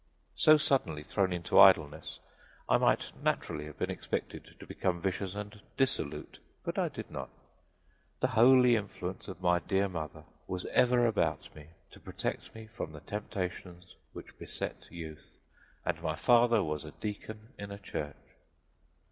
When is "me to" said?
11.55-11.99